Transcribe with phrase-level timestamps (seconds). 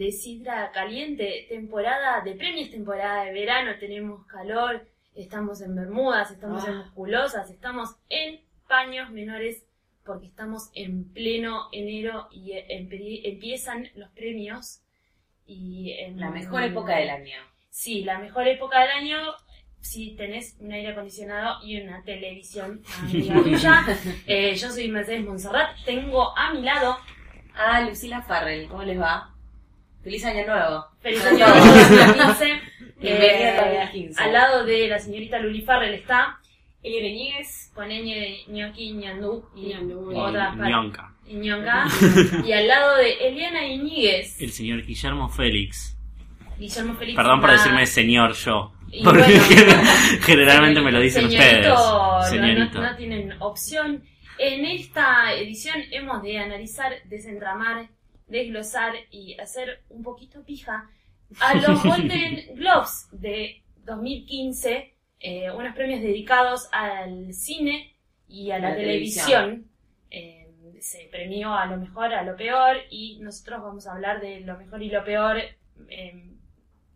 [0.00, 6.66] De Sidra Caliente, temporada de premios, temporada de verano, tenemos calor, estamos en Bermudas, estamos
[6.66, 9.62] en musculosas, estamos en paños menores
[10.06, 14.80] porque estamos en pleno enero y empe- empiezan los premios
[15.46, 17.36] y en La mejor época del año.
[17.68, 19.18] Sí, la mejor época del año
[19.80, 23.84] si tenés un aire acondicionado y una televisión amiga tuya.
[24.26, 26.96] Eh, yo soy Mercedes Monserrat, tengo a mi lado
[27.54, 29.34] Ah, Lucila Farrell, ¿cómo les va?
[30.10, 30.84] Feliz año nuevo.
[31.00, 31.64] Feliz año todos.
[31.64, 32.60] 2015.
[33.00, 34.20] Bienvenida Eh, 2015.
[34.20, 36.36] Al lado de la señorita Luli Farrell está
[36.82, 40.10] Eliane Ñíguez, con ñ, ñoqui, ñandú y Ñandú.
[40.18, 41.14] otra pa- Ñonca.
[41.28, 41.84] y ñonca.
[42.44, 45.96] y al lado de Eliana Iñiguez, El señor Guillermo Félix.
[46.58, 47.16] Guillermo Félix.
[47.16, 48.72] Perdón por decirme señor yo.
[48.90, 49.82] Y Porque bueno,
[50.22, 51.72] generalmente me lo dicen Señorito,
[52.18, 52.30] ustedes.
[52.30, 52.80] Señorito.
[52.80, 54.02] No, no tienen opción.
[54.38, 57.86] En esta edición hemos de analizar, desentramar,
[58.30, 60.88] desglosar y hacer un poquito pija
[61.40, 67.96] a los Golden Globes de 2015, eh, unos premios dedicados al cine
[68.26, 69.66] y a la, La televisión.
[70.10, 70.48] Eh,
[70.80, 74.56] se premió a lo mejor, a lo peor y nosotros vamos a hablar de lo
[74.56, 75.38] mejor y lo peor
[75.88, 76.39] en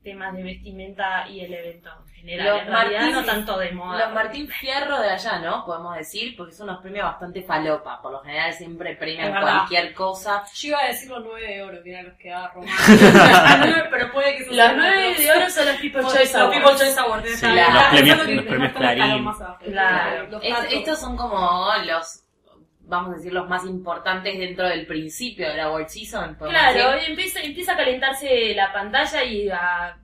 [0.04, 2.46] temas de vestimenta y el evento en general.
[2.46, 3.98] Los en realidad Martín- no tanto de moda.
[4.04, 5.64] Los Martín Fierro de allá, ¿no?
[5.64, 8.00] Podemos decir, porque son unos premios bastante falopa.
[8.00, 10.44] Por lo general siempre premian cualquier cosa.
[10.54, 12.70] Yo iba a decir los nueve de oro, que eran los que daba Román.
[13.90, 17.38] pero puede que Los nueve de oro son los People Choice Los Choice Awards.
[17.38, 19.28] Sí, los premios- premios Clarín.
[19.64, 20.40] Claro.
[20.42, 22.23] Estos son como los,
[22.86, 26.34] vamos a decir, los más importantes dentro del principio de la World Season.
[26.36, 27.10] Claro, decir.
[27.10, 29.96] empieza, empieza a calentarse la pantalla y a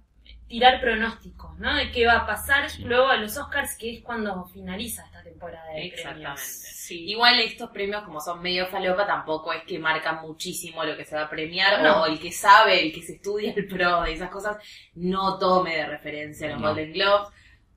[0.49, 1.77] tirar pronósticos, ¿no?
[1.77, 5.65] De qué va a pasar luego a los Oscars, que es cuando finaliza esta temporada
[5.75, 6.23] de Exactamente.
[6.25, 6.41] premios.
[6.41, 7.05] Sí.
[7.11, 11.15] Igual estos premios, como son medio falopa, tampoco es que marcan muchísimo lo que se
[11.15, 12.03] va a premiar, No.
[12.03, 14.57] o el que sabe, el que se estudia el pro de esas cosas,
[14.97, 16.69] no tome de referencia los No.
[16.69, 17.29] Golden Globes.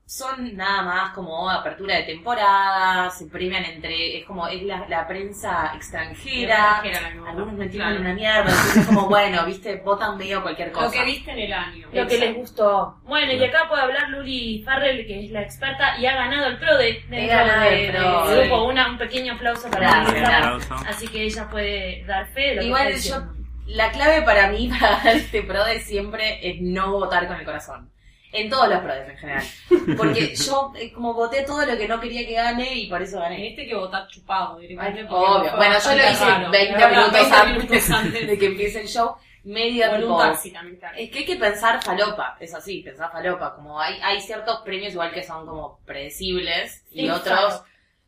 [0.05, 5.07] Son nada más como apertura de temporada, se premian entre, es como, es la, la
[5.07, 6.81] prensa extranjera,
[7.27, 8.01] algunos no entienden Claro.
[8.01, 10.85] una mierda, entonces es como, bueno, viste, votan medio cualquier cosa.
[10.87, 11.87] Lo que viste en el año.
[11.93, 12.97] Lo que les gustó.
[13.05, 16.57] Bueno, y acá puede hablar Luli Farrell, que es la experta y ha ganado el
[16.59, 18.63] pro de, dentro ganado de- pro, grupo.
[18.65, 20.57] Una, un pequeño aplauso para.
[20.87, 23.23] Así que ella puede dar fe de lo Igual que yo-.
[23.67, 27.89] La clave para mí para este pro de siempre es no votar con el corazón.
[28.33, 29.43] En todos los prodes en general.
[29.95, 33.19] Porque yo eh, como voté todo lo que no quería que gane y por eso
[33.19, 33.47] gané.
[33.49, 35.01] este que votar chupado directamente.
[35.01, 35.49] Ay, porque obvio.
[35.51, 36.51] fue Bueno, yo lo bastante hice raro.
[36.51, 38.27] 20 Era minutos 20 antes, minutos antes.
[38.27, 39.15] de que empiece el show.
[39.45, 40.17] Medio Con un tipo...
[40.19, 40.95] taxi también, claro.
[40.97, 43.53] Es que hay que pensar falopa, es así, pensar falopa.
[43.55, 47.61] Como hay, hay ciertos premios igual que son como predecibles y otros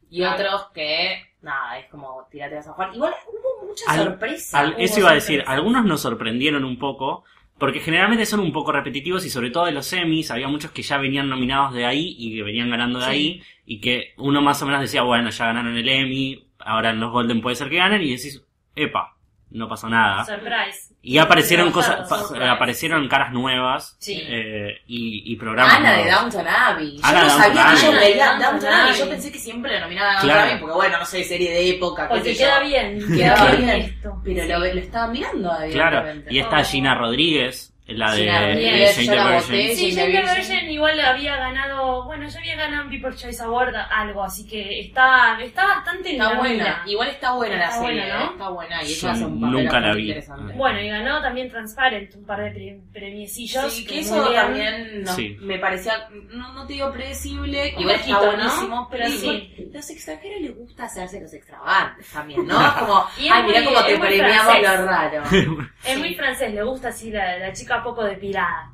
[0.09, 0.35] y Claro.
[0.35, 2.95] otros que nada, es como tirate a Juan.
[2.95, 4.59] Igual hubo mucha Al- sorpresa.
[4.59, 5.51] Al- hubo eso iba a decir, sorpresa.
[5.53, 7.25] algunos nos sorprendieron un poco,
[7.57, 10.81] porque generalmente son un poco repetitivos y sobre todo de los semis, había muchos que
[10.81, 13.11] ya venían nominados de ahí y que venían ganando de Sí.
[13.11, 16.99] ahí, y que uno más o menos decía, bueno, ya ganaron el Emmy, ahora en
[16.99, 18.43] los Golden puede ser que ganen, y decís,
[18.75, 19.14] epa,
[19.55, 20.25] no pasó nada.
[20.25, 20.93] Surprise.
[21.01, 22.47] Y aparecieron cosas, surprise.
[22.49, 24.19] aparecieron caras nuevas Sí.
[24.27, 26.21] eh, y, y programas Ana de nuevos.
[26.33, 26.97] Downton Abbey.
[26.97, 27.99] Yo Ana no de sabía Downton que yo Abbey.
[28.11, 28.81] veía Downton Downton Abbey.
[28.89, 28.99] Abbey.
[28.99, 30.47] Yo pensé que siempre lo nominaba a Downton Claro.
[30.49, 32.67] Abbey porque, bueno, no sé, serie de época, Porque queda yo.
[32.67, 32.99] bien.
[33.15, 33.69] Queda Queda bien.
[33.69, 34.21] esto.
[34.23, 34.49] Pero Sí.
[34.49, 36.63] lo, lo estaba mirando, Claro, y está Oh.
[36.63, 39.75] Gina Rodríguez, La de Sí, la la voté.
[39.75, 39.95] Sí.
[39.95, 44.79] Virgin igual había ganado, bueno, ya había ganado en People's Choice Award algo, así que
[44.79, 46.53] está, está bastante Está la buena.
[46.55, 46.83] mira.
[46.87, 48.23] Igual está buena la Está serie, buena, ¿no?
[48.25, 48.29] ¿eh?
[48.31, 48.83] Está buena.
[48.83, 50.15] Y Sí, hace un papel nunca la vi.
[50.55, 53.71] Bueno, y ganó también Transparent, un par de pre- premiecillos.
[53.71, 54.41] Sí, que muy eso bien.
[54.41, 55.37] también no- Sí.
[55.41, 58.25] me parecía, no, no te digo predecible, Un igual está ¿no?
[58.25, 59.15] buenísimo, pero Sí.
[59.21, 62.55] igual, los extranjeros les gusta hacerse los extravagantes también, ¿no?
[62.79, 64.79] Como, ay, mira muy- cómo te premiamos francés.
[64.79, 65.23] lo raro.
[65.85, 68.71] Es muy francés, le gusta así la, la poco depilada.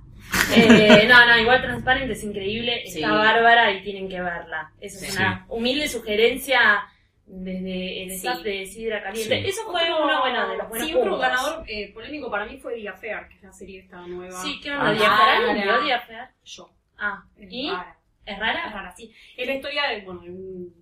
[0.55, 2.95] Eh, no, no, igual Transparent es increíble, Sí.
[3.01, 4.71] está bárbara y tienen que verla.
[4.79, 5.17] Esa es Sí.
[5.17, 6.83] una humilde sugerencia
[7.25, 8.15] desde el Sí.
[8.17, 9.41] staff de Sidra Caliente.
[9.43, 9.49] Sí.
[9.49, 12.87] Eso fue uno, bueno, de los buenos Sí, otro ganador eh, polémico para mí fue
[12.87, 14.41] Affair, que es la serie esta nueva.
[14.41, 14.91] Sí, ¿qué onda?
[14.93, 14.99] sí.
[14.99, 15.39] ¿Diafara?
[15.39, 15.53] Rara.
[15.63, 16.31] ¿Vio Diafara?
[16.43, 16.69] Yo.
[16.97, 17.69] Ah, Es ¿y?
[17.69, 17.97] rara.
[18.25, 18.69] ¿Es Es rara?
[18.71, 19.13] rara, sí.
[19.37, 20.73] Es la historia de, bueno, de, un-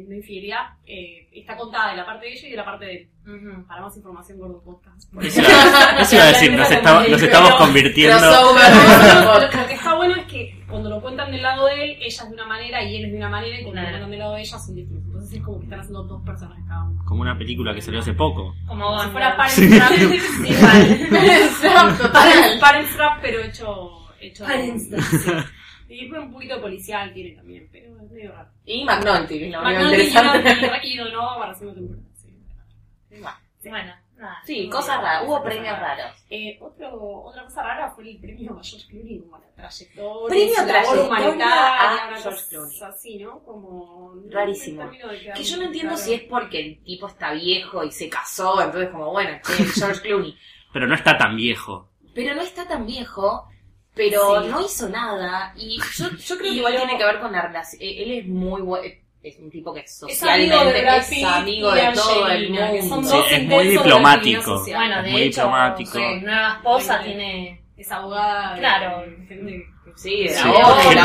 [0.00, 0.60] de una infidelidad.
[0.86, 3.08] eh, está contada de la parte de ella y de la parte de él.
[3.26, 3.66] Ujú.
[3.66, 5.10] Para más información, gordo podcast.
[5.22, 8.18] Eso iba- eso iba a decir, nos, estamos- nos estamos Pero- convirtiendo.
[8.18, 8.64] Crossover.
[9.24, 12.22] Lo, lo que está bueno es que cuando lo cuentan del lado de él, ella
[12.22, 13.86] es de una manera y él es de una manera, y cuando Claro.
[13.86, 15.04] lo cuentan del lado de ella son distintos.
[15.06, 17.02] Entonces es como que están haciendo dos personajes cada uno.
[17.06, 18.54] Como una película que salió hace poco.
[18.66, 19.36] Como si fuera.
[19.36, 19.78] Parent Sí.
[19.78, 19.90] Trap.
[21.98, 22.12] Total.
[22.12, 23.90] Parent, Parent Trap, pero hecho.
[24.20, 25.00] hecho Parent Trap.
[25.02, 25.30] sí.
[25.88, 28.48] Y después un poquito policial tiene también, pero es medio raro.
[28.64, 30.56] Y McNulty, que es interesante.
[30.84, 32.04] y Donovan para haciendo temporada.
[33.60, 33.68] Sí.
[33.68, 34.42] Bueno, nada.
[34.44, 35.98] Sí, cosas raras, hubo Cosas premios raras.
[35.98, 36.24] raros.
[36.30, 40.28] Eh, otro, otra cosa rara fue el premio a George Clooney como la trayectoria.
[40.28, 42.82] Premio trayectoria humanitaria, a una George cosa Clooney.
[42.82, 43.38] Así, ¿no?
[43.44, 44.14] Como.
[44.14, 44.90] no Rarísimo.
[45.34, 48.90] Que yo no entiendo si es porque el tipo está viejo y se casó, entonces
[48.90, 49.38] como, bueno,
[49.74, 50.36] George Clooney.
[50.72, 51.88] Pero no está tan viejo.
[52.14, 53.48] Pero no está tan viejo,
[53.94, 54.48] pero Sí.
[54.50, 55.52] no hizo nada.
[55.56, 57.82] Y yo, yo creo Y que igual lo- tiene que ver con la relación.
[57.82, 58.94] eh, Él es muy bueno.
[59.22, 63.08] Es un tipo que Es amigo de socialmente es amigo de todo el mundo.
[63.08, 64.64] Sí, es muy diplomático.
[64.66, 65.92] Bueno, Es de muy hecho, diplomático.
[65.92, 67.04] su nueva esposa Sí.
[67.06, 67.60] tiene...
[67.76, 68.54] Es abogada.
[68.58, 69.04] Claro.
[69.28, 69.64] de
[69.96, 71.04] Sí, Sí, la ONU, la-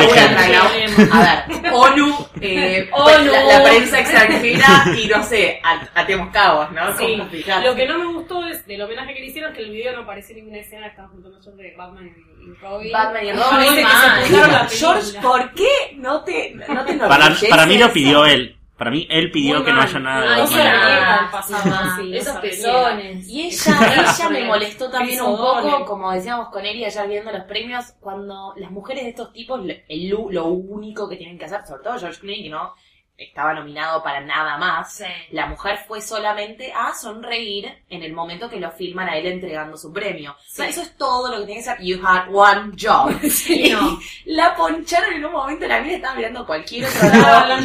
[1.11, 3.25] A ver, ONU, eh, ONU.
[3.31, 6.97] La, la prensa extranjera y no sé, at- atemos cabos, ¿no?
[6.97, 7.21] Sí.
[7.63, 10.01] Lo que no me gustó es del homenaje que le hicieron que el video no
[10.01, 12.91] aparece ninguna escena que estaban juntando yo de Batman y, Robin.
[12.91, 13.85] Batman y Robin,
[14.21, 15.19] pusieron la George.
[15.21, 18.58] ¿por qué no te, no te Para, para mí lo pidió él.
[18.79, 20.63] Para mí él pidió Muy que no haya nada de Ay, no Batman se y
[20.63, 20.87] la Robin.
[20.87, 23.27] niega ah, sí, esos pezones.
[23.27, 27.43] Y ella, ella me molestó también un poco, como decíamos con Eri ayer viendo los
[27.43, 29.59] premios, cuando las mujeres de estos tipos,
[29.89, 32.73] el, lo único que tienen que hacer, sobre todo George Clooney, que no
[33.19, 35.05] estaba nominado para nada más, Sí.
[35.31, 39.77] la mujer fue solamente a sonreír en el momento que lo filman a él entregando
[39.77, 40.31] su premio.
[40.31, 41.83] O sea, eso es todo lo que tiene que hacer.
[41.85, 43.11] You had one job.
[43.29, 43.99] Sí, no.
[44.25, 47.59] La poncharon en un momento, la mina estaba mirando a cualquier otro lado.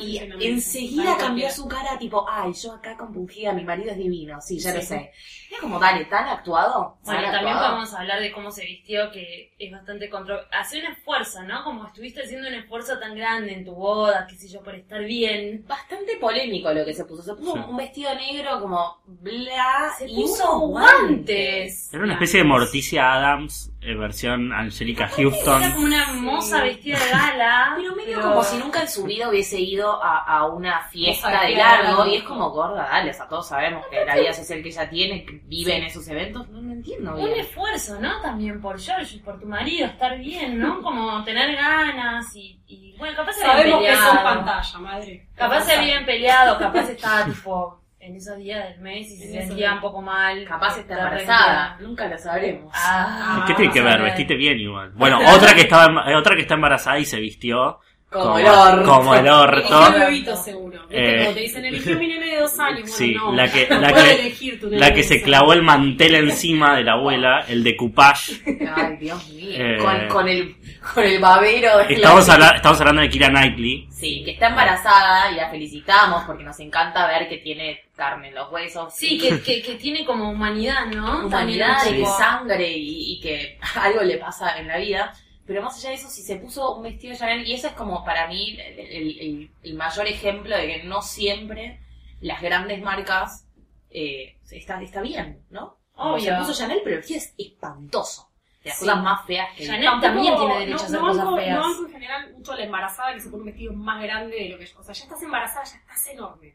[0.00, 4.58] y- enseguida cambió su cara, tipo, ay, yo acá compungida, mi marido es divino, sí,
[4.58, 5.12] ya lo sé.
[5.50, 6.98] Es como, dale, ¿tan actuado?
[7.04, 7.74] Bueno, ¿Tan también actuado?
[7.76, 10.40] podemos hablar de cómo se vistió, que es bastante contro...
[10.50, 11.62] Hace un esfuerzo, ¿no?
[11.62, 15.04] Como estuviste haciendo un esfuerzo tan grande en tu boda, qué sé yo, por estar
[15.04, 15.64] bien.
[15.66, 17.22] Bastante polémico lo que se puso.
[17.22, 17.60] Se puso Sí.
[17.68, 21.92] un vestido negro como bla Se y puso unos guantes.
[21.92, 25.62] Era una especie de Morticia Adams, eh, versión Angelica Houston.
[25.62, 27.74] Era como una moza vestida de gala.
[27.76, 31.56] Pero medio como si nunca en su vida hubiese ido a, a una fiesta de
[31.56, 34.68] largo y es como gorda, dale, o sea, todos sabemos que la vida social que
[34.68, 37.40] ella tiene, que vive en esos eventos, no lo entiendo Un bien.
[37.40, 38.20] esfuerzo, ¿no?
[38.22, 40.82] También por George y por tu marido, estar bien, ¿no?
[40.82, 44.14] Como tener ganas y, y bueno, capaz se habían Sabemos que peleado.
[44.14, 45.28] son pantalla, madre.
[45.34, 49.74] Capaz se habían peleado, capaz estaba tipo en esos días del mes y se sentía
[49.74, 50.44] un poco mal.
[50.44, 52.72] Capaz está Estar embarazada, nunca lo sabremos.
[52.74, 54.06] Ah, ¿Qué tiene que vamos a ver?
[54.06, 54.92] Vestite bien igual.
[54.94, 57.80] Bueno, otra que estaba eh, otra que está embarazada y se vistió
[58.22, 58.84] como, el orto.
[58.90, 59.92] como el orto.
[59.92, 60.80] bebito seguro.
[60.90, 62.80] Eh, Como te dicen, eligió mi nene de dos años.
[62.82, 63.32] Bueno, Sí, no.
[63.32, 66.76] la que- No la que- elegir tu nene La que se clavó el mantel encima
[66.76, 68.32] de la abuela, el de coupage.
[68.74, 69.50] Ay, Dios mío.
[69.58, 70.54] Eh, Con, con el,
[70.94, 73.86] con el babero de la- Estamos, habla- estamos hablando de Kira Knightley.
[73.90, 78.34] Sí, que está embarazada y la felicitamos porque nos encanta ver que tiene carne en
[78.34, 78.92] los huesos.
[78.94, 81.26] Sí, que, que, que tiene como humanidad, ¿no?
[81.26, 85.12] humanidad y que sangre y, y que algo le pasa en la vida.
[85.46, 87.74] Pero más allá de eso, si se puso un vestido de Chanel, y eso es
[87.74, 91.80] como para mí el, el- el- mayor ejemplo de que no siempre
[92.20, 93.46] las grandes marcas
[93.90, 95.76] eh, está, está bien, ¿no?
[95.96, 96.24] Obvio.
[96.24, 98.30] Se puso Chanel, pero el vestido es espantoso.
[98.62, 98.86] De las Sí.
[98.86, 101.56] cosas más feas que Chanel también tiene derecho a hacer no, cosas banco- feas.
[101.58, 104.36] No banco en general mucho a la embarazada que se pone un vestido más grande
[104.36, 104.78] de lo que yo.
[104.80, 106.54] O sea, ya estás embarazada, ya estás enorme.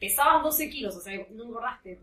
[0.00, 2.00] Pesabas 12 kilos, o sea, no engordaste.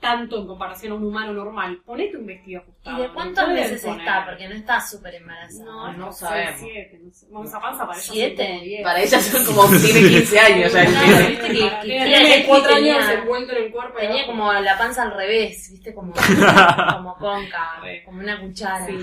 [0.00, 1.80] Tanto en comparación a un humano normal.
[1.84, 2.98] Ponete un vestido ajustado.
[2.98, 3.08] ¿Y de
[3.54, 4.24] meses poner- está?
[4.26, 5.64] Porque no está súper embarazada.
[5.64, 6.60] No, No no sabemos.
[6.60, 7.26] Siete, no sé.
[7.30, 8.36] Bueno, esa panza para ella ¿Siete?
[8.36, 8.82] son como diez.
[8.82, 10.80] Para ella son como tiene 15 años ya.
[11.28, 13.98] Viste que, que Knightley cuatro tenía- años envuelto en el cuerpo.
[13.98, 14.30] y Tenía abajo.
[14.32, 16.12] como la panza al revés, viste, como,
[16.96, 18.86] como cóncava, como una cuchara.
[18.86, 18.98] Sí.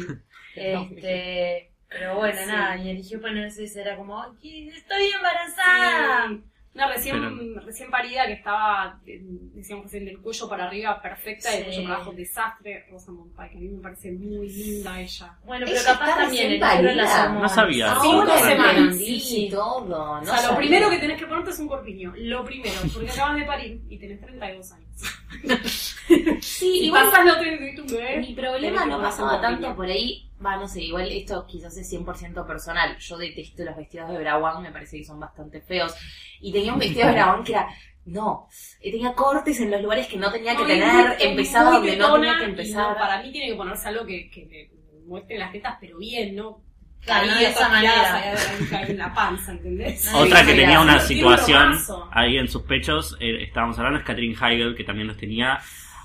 [0.55, 2.47] Este, pero bueno, Sí.
[2.47, 6.27] nada, y eligió ponerse ese, era como, "Ay, estoy embarazada.
[6.29, 6.43] Sí.
[6.75, 7.19] Una recién,
[7.53, 9.21] Pero- recién parida que estaba, eh,
[9.53, 11.65] decíamos recién, del cuello para arriba perfecta y el Sí.
[11.69, 12.85] cuello para abajo desastre.
[12.89, 15.37] Rosamund Pike, que a mí me parece muy linda ella.
[15.45, 17.31] Bueno, pero Ella capaz está también hormonas.
[17.33, 17.95] No sabía.
[18.01, 18.97] Cinco semanas.
[18.97, 19.49] Sí.
[19.51, 19.87] todo.
[19.87, 20.49] No o sea, sabía.
[20.51, 22.13] lo primero que tenés que ponerte es un corpiño.
[22.17, 24.87] Lo primero, porque acabas de parir y tenés 32 años.
[25.63, 28.17] Sí, Si igual pasas no tenés un bebé.
[28.19, 30.27] Mi problema no pasaba tanto por ahí.
[30.45, 32.97] Va, no sé, igual esto quizás es 100% personal.
[32.97, 35.93] Yo detesto los vestidos de Brawan, me parece que son bastante feos.
[36.41, 37.67] Y tenía un vestido de Brawan que era.
[38.05, 38.49] No,
[38.81, 42.15] eh, tenía cortes en los lugares que no tenía que No, tener, empezaba donde no
[42.15, 42.89] tenía que empezar.
[42.89, 44.71] no, para mí tiene que ponerse algo que, que le
[45.07, 46.61] muestre las tetas, pero bien, ¿no?
[47.05, 48.15] Claro, no de esa tiradas manera.
[48.17, 50.13] ahí- ahí en la panza, ¿entendés?
[50.15, 51.77] Otra que tenía una situación
[52.11, 55.59] ahí en sus pechos, eh, estábamos hablando, es Catherine Heigl, que también los tenía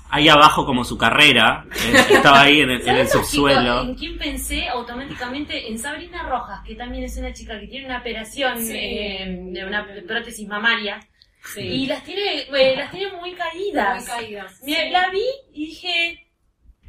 [0.09, 3.81] ahí abajo como su carrera, eh, estaba ahí en el, en el ¿Sabes, chicos, subsuelo.
[3.83, 5.69] ¿En quién pensé automáticamente?
[5.69, 8.73] En Sabrina Rojas, que también es una chica que tiene una operación Sí.
[8.75, 10.99] eh, de una prótesis mamaria.
[11.53, 11.61] Sí.
[11.61, 14.05] Y las tiene, eh, las tiene muy caídas.
[14.05, 14.59] Muy caídas.
[14.63, 14.75] Sí.
[14.91, 15.23] La vi
[15.53, 16.25] y dije, eh,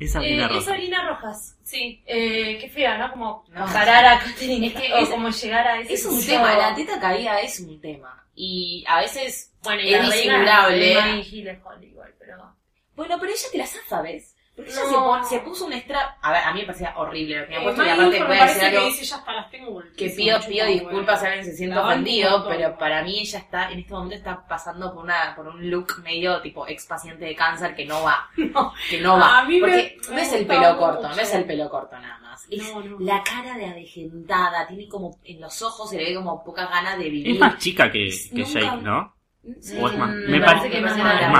[0.01, 0.13] es.
[0.13, 1.57] Sabrina Rojas.
[1.63, 2.03] Sí.
[2.07, 3.11] Eh, qué fea, ¿no?
[3.13, 3.61] Como No.
[3.63, 6.27] comparar a Catherine, Es que o es- como llegar a ese Es un punto.
[6.27, 8.17] tema, la teta caída es un tema.
[8.35, 10.91] Y a veces Bueno, y es la reina disimulable.
[10.93, 12.57] es Maggie Gyllenhaal igual, pero...
[13.01, 14.37] Bueno, pero ella te la zafa, ¿ves?
[14.55, 14.89] Porque ella No.
[14.91, 16.19] se, pon- se puso un extra.
[16.21, 17.83] A ver, a mí me parecía horrible lo que me Eh, había puesto.
[17.85, 20.39] Y aparte voy a decir algo que dice, ya está, las tengo que golpeadas, pido,
[20.49, 24.17] pido disculpas si alguien se siente ofendido, pero para mí ella está, en este momento
[24.17, 28.03] está pasando por una, por un look medio tipo ex paciente de cáncer que no
[28.03, 28.29] va.
[28.37, 28.75] No.
[28.91, 29.39] Que no va.
[29.39, 30.79] A mí Porque me no es el pelo mucho.
[30.79, 32.47] corto, no es el pelo corto nada más.
[32.51, 32.97] Es No, no.
[33.01, 36.99] la cara de avejentada, tiene como, en los ojos se le ve como poca ganas
[36.99, 37.35] de vivir.
[37.35, 39.15] Es más chica que, que Nunca- Jake, ¿no?
[39.61, 39.79] Sí.
[39.81, 40.93] o es más- Mm, me parece que es más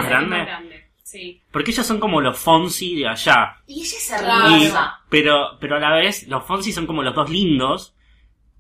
[0.05, 0.90] es grande.
[1.51, 3.57] Porque ellos son como los Fonsi de allá.
[3.67, 4.11] Y ella es.
[4.11, 5.01] Y, hermosa.
[5.09, 7.95] pero, pero a la vez, los Fonsi son como los dos lindos.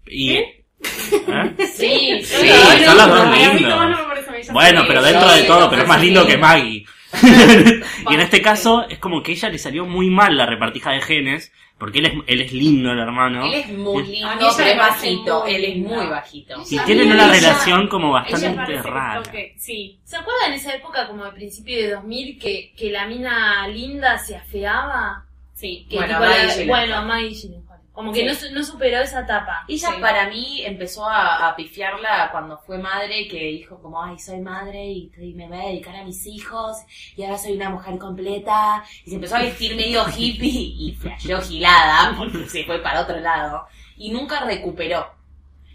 [0.06, 0.32] Y.
[0.32, 0.64] ¿Eh?
[1.74, 2.48] Sí, Sí,
[2.84, 4.52] son los dos lindos.
[4.52, 6.84] Bueno, pero dentro de todo, pero es más lindo que Maggie.
[8.10, 11.00] y en este caso es como que ella le salió muy mal la repartija de
[11.00, 13.46] genes, porque él es, él es lindo, el hermano.
[13.46, 15.40] Él es muy lindo, A mí pero es bajito.
[15.42, 16.62] muy Él es muy bajito.
[16.70, 19.22] Y tienen una ella- relación como bastante que rara.
[19.22, 19.98] toque- Sí.
[20.04, 24.36] ¿Se acuerdan esa época como de principio de 2000 que, que la mina linda se
[24.36, 25.24] afeaba?
[25.54, 25.86] Sí.
[25.90, 27.60] Que Bueno, tipo Maggie la- bueno, Maggie.
[28.00, 28.46] Como que Sí.
[28.52, 29.64] no, no superó esa etapa.
[29.68, 30.00] Ella Sí.
[30.00, 34.84] para mí empezó a, a pifiarla cuando fue madre, que dijo como, ay, soy madre
[34.86, 36.76] y, me voy a dedicar a mis hijos
[37.16, 38.82] y ahora soy una mujer completa.
[39.04, 43.18] Y se empezó a vestir medio hippie y flasheó gilada porque se fue para otro
[43.20, 43.66] lado.
[43.96, 45.06] Y nunca recuperó.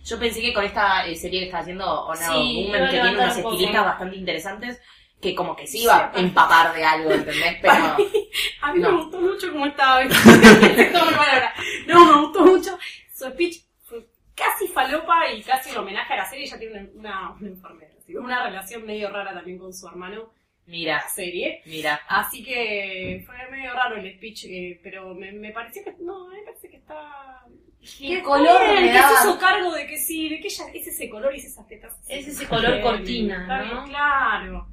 [0.03, 3.03] Yo pensé que con esta eh, serie que está haciendo Honor Sí, Woman, que tiene
[3.11, 3.53] levantar unos un poco.
[3.55, 4.81] estilistas bastante interesantes,
[5.21, 7.57] que como que se iba a empapar de algo, ¿entendés?
[7.61, 7.73] Pero...
[8.61, 8.91] A mí No.
[8.91, 10.01] me gustó mucho cómo estaba
[11.93, 12.77] No, me gustó mucho.
[13.13, 16.45] Su speech fue casi falopa y casi un homenaje a la serie.
[16.45, 17.91] Ella tiene una, una, una enfermera.
[17.97, 20.31] así, Una relación medio rara también con su hermano
[20.67, 21.61] Mira, la serie.
[21.65, 22.01] mira.
[22.07, 25.95] Así que fue medio raro el speech, eh, pero me, me pareció que.
[25.99, 27.43] No, me parece que está.
[27.99, 31.07] ¿Qué color bien, que se hizo cargo de que sí, de que ella es ese
[31.07, 31.93] color y es esas tetas.
[32.09, 33.63] Es ese color cortina, ¿no?
[33.63, 34.67] bien, claro.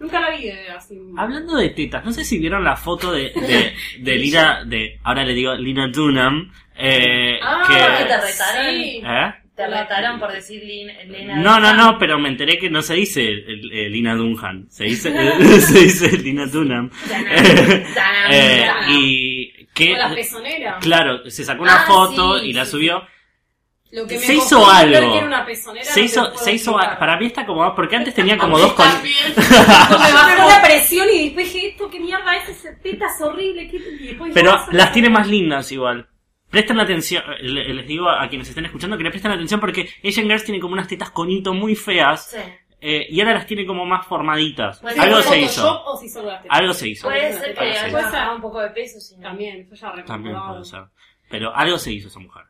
[0.00, 0.98] Nunca la vi de así.
[1.16, 5.24] Hablando de tetas, no sé si vieron la foto de, de, de Lina, de, ahora
[5.24, 8.08] le digo Lina Dunham, eh, Ah, ¿qué que...
[8.08, 8.74] te retaron?
[8.82, 9.02] sí.
[9.04, 9.34] ¿Eh?
[9.54, 11.76] Te retaron por decir Lin- Lena No, no, Dunham.
[11.76, 15.12] no, pero me enteré que no se dice el Lina Dunham, se dice,
[15.60, 16.90] se dice Lina Dunham.
[18.30, 20.78] Eh, y que, Con la pezonera.
[20.80, 23.02] claro, se sacó una Ah, foto sí, y la sí, subió.
[23.92, 24.92] Lo que me Se hizo algo.
[25.12, 26.98] que era una pezonera, Se hizo, se hizo, explicar.
[27.00, 28.86] para mí está como, porque antes tenía como dos con...
[29.36, 33.68] me bajó la presión y después dije, esto qué mierda es, esa teta es horrible.
[33.68, 33.76] ¿qué?
[33.76, 36.06] Y después Pero ah, las tiene más lindas igual.
[36.50, 40.26] Presten atención, le- les digo a quienes estén escuchando que le presten atención porque Asian
[40.26, 42.38] Girls tiene como unas tetas conito muy feas Sí.
[42.80, 44.80] eh, y ahora las tiene como más formaditas.
[44.80, 45.84] Pues Algo se ¿Photoshop hizo.
[45.84, 46.58] o si solo las tetas?
[46.58, 47.06] Algo se hizo.
[47.08, 48.98] Puede ser que bajado un poco de peso.
[49.22, 50.84] También, yo ya También puede ser.
[51.28, 52.42] Pero algo se hizo esa mujer.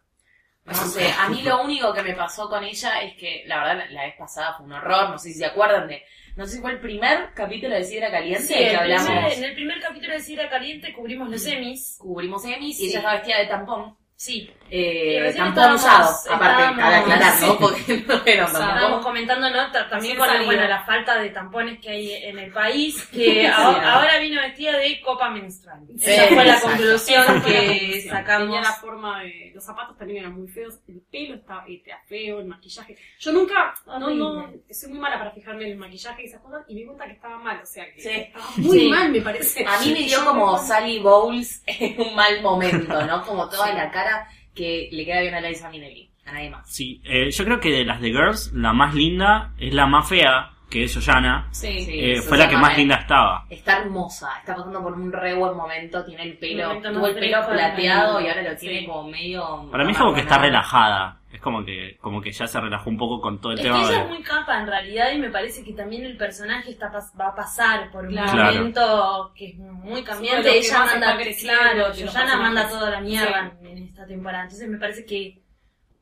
[0.71, 3.77] No sé, a mí lo único que me pasó con ella es que la verdad
[3.87, 6.03] la, la vez pasada fue un horror, no sé si se acuerdan de,
[6.37, 9.45] no sé si fue el primer capítulo de Sidra Caliente Sí, que hablamos, primer- en
[9.45, 11.97] el primer capítulo de Sidra Caliente cubrimos los semis.
[12.01, 13.97] cubrimos Emmys y ella estaba vestida de tampón.
[14.23, 17.47] Sí, Eh, tampón usado, aparte, cabe aclarar, ¿no?
[17.49, 17.57] sí.
[17.59, 19.73] Porque no era un estábamos comentando, ¿no?
[19.73, 23.49] Ta- También con la, bueno, la falta de tampones que hay en el país, que
[23.49, 25.81] ahora, ahora vino vestida de copa menstrual.
[25.99, 28.49] Sí, Esa fue la conclusión que sacamos.
[28.49, 29.53] Tenía la forma de.
[29.55, 32.97] Los zapatos también eran muy feos, el pelo estaba, estaba feo, el maquillaje.
[33.19, 33.75] Yo nunca.
[33.87, 36.81] No, no, soy muy mala para fijarme en el maquillaje y esas cosas y me
[36.83, 38.09] di cuenta que estaba mal, o sea que Sí.
[38.11, 38.89] estaba muy Sí.
[38.89, 39.65] mal, me parece.
[39.67, 43.25] A mí me dio como Sally Bowles en un mal momento, ¿no?
[43.25, 44.10] Como toda la cara
[44.55, 46.69] que le queda bien a Liza Minnelli, a nadie más.
[46.71, 50.09] Sí, eh, yo creo que de las de Girls, la más linda es la más
[50.09, 51.49] fea, que es Yoyana.
[51.51, 51.81] Sí.
[51.85, 51.93] Sí.
[51.99, 53.45] Eh, fue la que más eh, linda estaba.
[53.51, 57.39] Está hermosa, está pasando por un re buen momento, tiene el pelo, tuvo el pelo
[57.47, 58.69] plateado y ahora lo Sí.
[58.69, 59.69] tiene como medio...
[59.71, 61.20] Para mí es como que está relajada.
[61.41, 63.71] Es como que, como que ya se relajó un poco con todo el Es que
[63.71, 64.03] tema ella de...
[64.03, 67.29] es muy capa en realidad y me parece que también el personaje está pas- va
[67.29, 68.53] a pasar por un Claro.
[68.59, 70.51] Momento que es muy cambiante.
[70.51, 74.43] Que ella manda, claro, Yoyana manda toda la mierda en esta temporada.
[74.45, 75.41] Entonces me parece que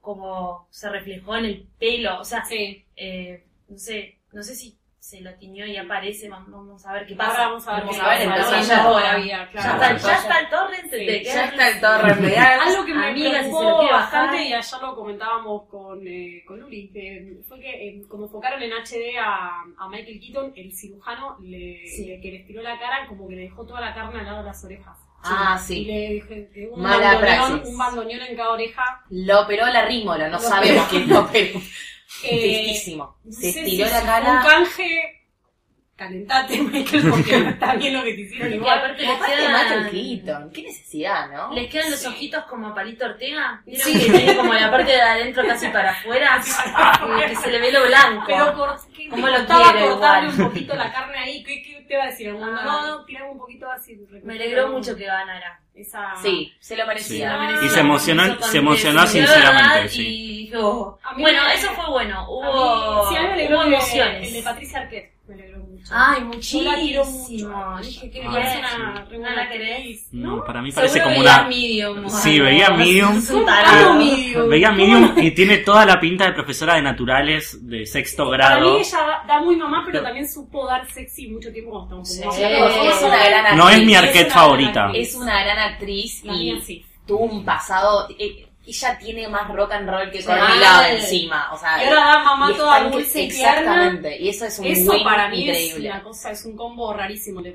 [0.01, 2.85] como se reflejó en el pelo, o sea, Sí.
[2.97, 4.77] eh, no sé, no sé si
[5.09, 7.47] se lo tiñó y aparece, vamos, a ver qué Ahora pasa.
[7.47, 11.35] vamos a ver, Vamos a ver, entonces Ya está, ya está el torrent, Sí, queda
[11.35, 12.61] Ya está el torre real.
[12.69, 17.39] Algo que me si preocupó bastante y ayer lo comentábamos con, eh, con Luli, que
[17.49, 22.05] fue que eh, como enfocaron en HD a, a Michael Keaton, el cirujano le, Sí.
[22.07, 24.39] le- que le estiró la cara como que le dejó toda la carne al lado
[24.39, 24.99] de las orejas.
[25.23, 25.85] Ah, Y sí.
[25.85, 27.73] le dije que un Mala bandoneón, praxis.
[27.73, 29.03] un bandoneón en cada oreja.
[29.11, 31.61] Lo operó la rímola, no Lo sabemos quién lo operó.
[32.25, 33.17] Eh, Tristísimo.
[33.31, 34.43] Se estiró si la fue Un cara.
[34.43, 35.15] canje.
[35.95, 38.79] Calentate, Michael, porque no está bien lo que te hicieron Y igual.
[38.79, 41.53] aparte Y les aparte quedan, Michael Keaton, qué necesidad, ¿no?
[41.55, 42.07] les quedan los Sí.
[42.07, 43.63] ojitos como a Palito Ortega.
[43.67, 43.99] ¿Vieron Sí.
[43.99, 46.41] que tiene como la parte de adentro casi para afuera?
[46.41, 48.25] que, que se le ve lo blanco.
[48.29, 50.41] Pero por, ¿qué, ¿Cómo te lo costaba quiere cortarle igual?
[50.41, 51.43] un poquito la carne ahí?
[51.45, 52.29] ¿Qué, qué te va a decir?
[52.29, 52.35] Ay.
[52.39, 53.99] no, no, tirame un poquito así.
[54.23, 55.61] Me alegró mucho que ganara.
[55.75, 56.15] Esa...
[56.23, 56.89] Sí, se lo Sí.
[56.89, 57.37] merecía.
[57.41, 57.61] Ah.
[57.65, 59.89] Y se emocionó, se emocionó sinceramente.
[60.03, 62.27] Y dijo, mí bueno, me- eso fue bueno.
[62.29, 64.29] Hubo, mí, sí, hubo emociones.
[64.29, 65.13] El de Patricia Arquette
[65.79, 65.93] mucho.
[65.95, 67.67] Ay, Yo la quiero muchísimo.
[67.71, 67.89] mucho.
[67.89, 70.09] Dije que Ah, una re ¿No buena la querés?
[70.13, 71.49] No, para mí parece como veía una...
[71.49, 72.11] Medium.
[72.11, 73.17] Sí, veía Medium.
[73.19, 73.95] es un Amo tarado.
[73.95, 74.49] Medium.
[74.49, 78.61] Veía Medium y tiene toda la pinta de profesora de naturales de sexto Para mí
[78.61, 78.79] grado.
[78.79, 82.43] ella da, muy mamá, pero también supo dar sexy mucho tiempo cuando estamos Sí.
[82.43, 83.57] Es una gran actriz.
[83.59, 84.81] No es mi arquette una favorita.
[84.83, 88.09] gran Es una gran actriz y tuvo un pasado.
[88.19, 91.51] eh, ella tiene más rock and roll que Love encima.
[91.53, 93.59] O sea, Y ahora da mamá y toda dulce y tierna.
[93.61, 94.19] Exactamente.
[94.21, 95.89] Y eso es un Eso win para mí increíble.
[95.89, 97.53] es una cosa, es un combo rarísimo Y la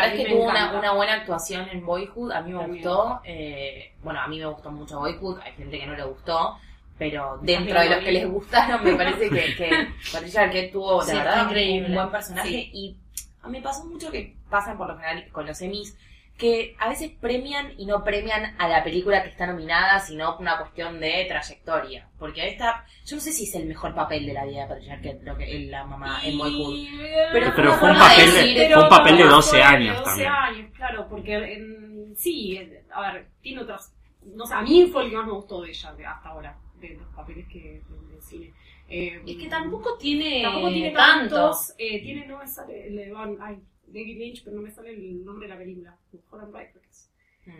[0.00, 2.84] verdad es que tuvo una, una buena actuación en Boyhood, a mí me También.
[2.84, 3.20] gustó.
[3.24, 6.58] eh, bueno, a mí me gustó mucho Boyhood, hay gente que no le gustó,
[6.98, 10.72] pero dentro También de lo los que les gustaron, me parece que, que Patricia Arquette
[10.72, 11.88] tuvo, Sí, verdad, increíble.
[11.88, 12.48] un buen personaje.
[12.48, 12.70] Sí.
[12.72, 12.96] Y
[13.42, 15.96] a mí me pasó mucho que pasan por lo general con los Emmys,
[16.42, 20.58] que a veces premian y no premian a la película que está nominada, sino una
[20.58, 22.08] cuestión de trayectoria.
[22.18, 24.94] Porque esta, yo no sé si es el mejor papel de la vida de Patricia
[24.94, 26.76] Arquette, lo que es la mamá en Boyhood.
[26.76, 26.88] Y-
[27.32, 29.96] Pero fue un de papel de- fue un papel de pero 12 fue de años
[29.98, 30.32] 12 también.
[30.32, 32.58] años, claro, porque en- sí,
[32.92, 33.94] a ver, tiene otras.
[34.24, 36.94] No sé, a mí fue el que más me gustó de ella hasta ahora, de
[36.94, 38.52] los papeles que de, de cine.
[38.88, 41.34] Eh, Es que tampoco tiene, tampoco tiene tanto.
[41.36, 41.72] tantos.
[41.78, 43.58] Eh, tiene, no me sale el de Van, ay,
[43.92, 45.96] David Lynch, pero no me sale el nombre de la película.
[46.30, 47.10] Holland creo que es.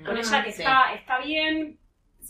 [0.04, 0.62] Con Ah, ella que sí.
[0.62, 1.78] está, está bien,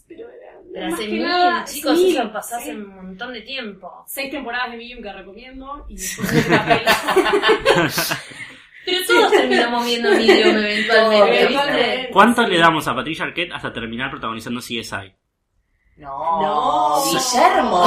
[0.08, 0.52] pero era.
[0.72, 2.76] Pero más hace que mil, nada, chicos, sí, eso pasó hace sí.
[2.76, 4.04] un montón de tiempo.
[4.06, 6.84] Seis temporadas de Medium que recomiendo y después de la peli.
[8.84, 12.08] Pero todos terminamos viendo Medium eventualmente.
[12.12, 15.12] ¿Cuánto le damos a Patricia Arquette hasta terminar protagonizando CSI?
[15.96, 17.04] No, No.
[17.04, 17.84] Guillermo.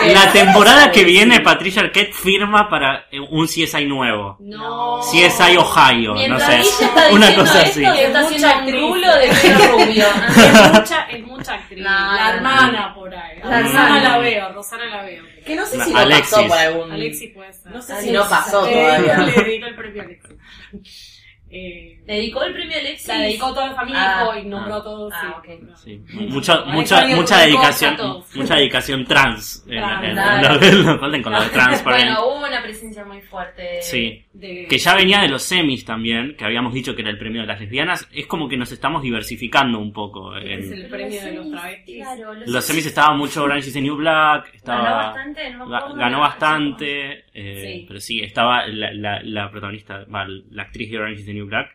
[0.00, 4.36] Te En la temporada que viene, Patricia Arquette firma para eh, un CSI nuevo.
[4.40, 5.00] No.
[5.02, 6.84] CSI Ohio, no Mientras sé.
[6.84, 7.84] Está Una diciendo cosa esto, así.
[7.84, 8.80] está Es haciendo mucha un actriz.
[8.80, 10.06] rulo de pelo rubio.
[10.28, 11.78] es mucha, es mucha actriz.
[11.80, 13.38] La hermana por ahí.
[13.44, 14.02] La Rosana hermana.
[14.08, 15.22] la veo, Rosana la veo.
[15.46, 16.34] Que no sé si no Alexis.
[16.34, 16.92] pasó por algún...
[16.92, 17.72] Alexis puede ser.
[17.72, 18.12] No sé si Alexis.
[18.14, 19.18] no pasó todavía.
[19.18, 21.17] le dedicó el premio a Alexis.
[21.50, 23.08] Eh, dedicó el premio a Alexis.
[23.08, 24.78] la dedicó a toda la familia Ah, y nombró ah.
[24.78, 25.12] a todos.
[25.16, 25.52] Ah, sí.
[25.52, 25.76] ok.
[25.76, 27.96] Sí, mucha, mucha, mucha dedicación,
[28.34, 32.04] mucha dedicación trans en, Trans, en- en Golden con lo de Transparent.
[32.18, 33.80] Bueno, hubo una presencia muy fuerte.
[33.80, 37.18] Sí, De- que ya venía de los semis también, que habíamos dicho que era el
[37.18, 38.06] premio de las lesbianas.
[38.12, 40.36] Es como que nos estamos diversificando un poco.
[40.36, 41.96] Es en- el Pero premio de los semis, travestis.
[42.02, 45.94] Claro, los, los semis estaba mucho Orange is the New Black, Ganó estaba, bastante, no
[45.94, 47.84] ganó bastante, eh, Sí.
[47.86, 51.46] pero sí, estaba la, la, la protagonista, va, la actriz de Orange is the New
[51.46, 51.68] Black,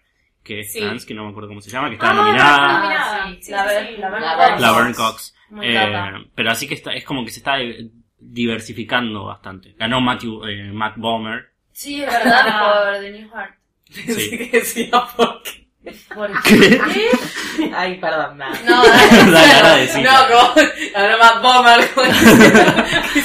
[0.43, 0.79] que es Sí.
[0.79, 2.67] trans, que no me acuerdo cómo se llama, que estaba Ah, nominada.
[2.67, 4.01] la- sí, Sí, la, sí, Ver- sí.
[4.01, 5.35] la Verne La Cox.
[5.61, 5.93] Eh,
[6.35, 9.73] pero así que está, es como que se está di- diversificando bastante.
[9.77, 11.49] Ganó Matthew, eh, Matt Bomer.
[11.71, 12.43] Sí, es verdad,
[12.93, 13.55] por The New Heart.
[14.63, 14.89] Sí.
[15.15, 15.63] porque...
[16.15, 16.79] ¿Por ¿Qué?
[17.75, 18.57] Ay, perdón, nada.
[18.65, 20.03] No, Dale, dale, decite.
[20.03, 20.53] No, como
[20.95, 22.07] habló Matt Bomber, como
[23.13, 23.21] que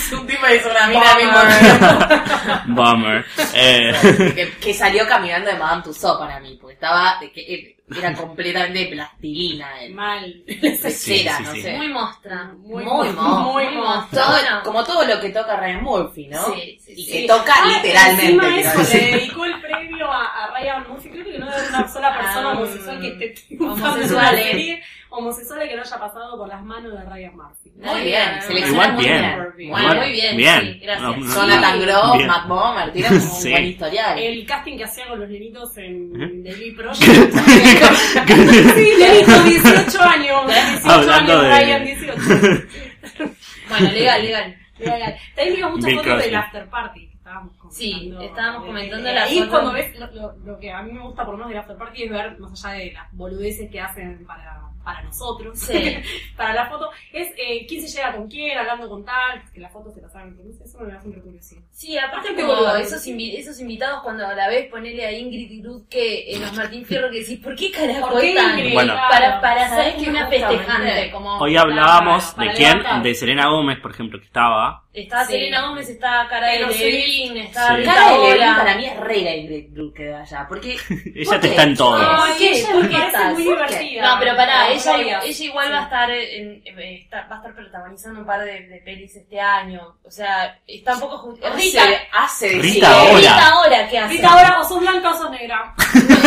[0.56, 2.64] es un tipo y es una mina.
[2.68, 3.24] Bummer.
[3.54, 3.92] Eh,
[4.34, 8.80] que, que salió caminando de Madame Tussauds para mí, porque estaba, de que era completamente
[8.80, 9.94] de plastilina, él.
[9.94, 10.42] Mal.
[10.88, 11.62] Sí, cera, sí, no sí.
[11.62, 11.72] sé.
[11.76, 12.44] muy mostra.
[12.58, 14.22] Muy, Muy, mo- muy muy monstruo.
[14.22, 14.60] Todo- Bueno.
[14.64, 16.44] como todo lo que toca Ryan Murphy, ¿no?
[16.52, 17.12] Sí, sí, y sí.
[17.12, 18.46] que toca Ah, literalmente.
[18.46, 21.08] Encima eso, le dedicó el premio a, a Ryan Murphy.
[21.10, 23.90] Creo que no debe haber una sola persona Ah, homosexual que esté triunfando en una
[23.92, 24.44] homosexuales.
[24.46, 27.70] serie homosexual que no haya pasado por las manos de Ryan Murphy.
[27.76, 29.22] Muy bien, selecciona Igual muy bien.
[29.56, 29.70] bien.
[29.70, 30.36] Bueno, muy bien.
[30.36, 30.60] bien.
[30.60, 31.02] Sí, gracias.
[31.02, 32.26] No, no, Jonathan Groff.
[32.26, 33.50] Matt Bomer, tiran un Sí.
[33.50, 34.18] buen historial.
[34.18, 36.42] El casting que hacían con los nenitos en.
[36.44, 37.00] The Glee Project.
[37.02, 40.46] sí, nenito, 18 años.
[40.46, 42.18] 18 Hablando años, de- Ryan, 18.
[43.68, 44.56] Bueno, legal, legal.
[44.78, 45.16] Legal.
[45.34, 47.52] También digo muchas fotos del after party estábamos.
[47.70, 49.50] Sí, estábamos De- comentando de- la Ahí foto.
[49.50, 51.76] cuando ves lo, lo- lo que a mí me gusta por lo menos del after
[51.76, 55.96] party es ver, más allá de las boludeces que hacen para, para nosotros, Sí.
[56.36, 59.70] para la foto, es eh, quién se llega con quién, hablando con tal, que las
[59.72, 61.60] fotos se las saben, eso me da siempre curiosidad.
[61.72, 62.76] Sí, aparte como boludo.
[62.76, 66.40] esos, invi- esos invitados cuando a la vez ponele a Ingrid y Ruth que en
[66.40, 68.58] los Martín Fierro que decís, ¿por qué carajo ¿Por qué están?
[68.58, 68.72] Ingrid?
[68.74, 68.94] Bueno.
[69.10, 73.02] Para, para ¿Sabes saber que una festejante, como Hoy hablábamos Para- para de quién, levantar.
[73.02, 74.84] de Selena Gómez, por ejemplo, que estaba.
[74.94, 75.32] está Sí.
[75.32, 76.66] Selena Gómez, está Cara de.
[76.66, 77.74] Levin, está Sí.
[77.76, 80.76] Rita Cara de para mí es re la Ingrid Brooke que allá, porque
[81.14, 81.48] Ella ¿Por te qué?
[81.48, 81.96] está en todo.
[81.96, 82.50] Ay, ¿Por qué?
[82.58, 83.32] ella ¿Por me qué parece estás?
[83.34, 83.64] muy ¿Por qué?
[83.78, 84.02] divertida.
[84.14, 85.72] No, pero pará, Como ella, ella igual Sí.
[85.72, 89.16] va a estar en, eh, está- va a estar protagonizando un par de, de pelis
[89.16, 89.96] este año.
[90.04, 93.18] O sea, está un poco ju- hace, Rita, hace de Rita sí, ahora.
[93.18, 94.12] Rita ahora, ¿qué hace?
[94.14, 95.74] Rita, ahora o sos blanca o sos negra.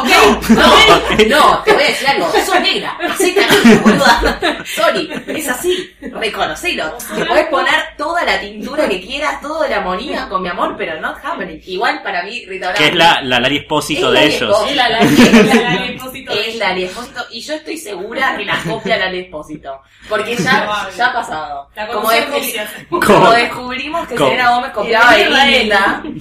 [0.00, 0.48] ¿Ok?
[1.28, 2.30] No, no, te voy a decir algo.
[2.32, 2.96] Sos negra.
[3.10, 4.38] Así carajo, boluda.
[4.64, 5.94] Sorry, es así.
[6.00, 6.96] Reconocelo.
[7.14, 11.00] Te podés poner toda la tintura que quieras, toda la monía con mi amor, pero
[11.00, 11.60] not happening.
[11.66, 12.72] Igual para mí, Rita.
[12.74, 14.50] Que es la, la Lari Espósito Es de la ellos.
[14.50, 14.70] Espósito.
[14.70, 17.20] Es la- la- La- la- el depósito de Es la Espósito.
[17.30, 19.80] Y yo estoy segura que la copia la Espósito.
[20.08, 21.68] Porque ya, ya ha pasado.
[21.74, 24.30] La Como, descubri- como descubrimos que ¿Cómo?
[24.30, 26.02] Selena Gómez copiaba a Belinda.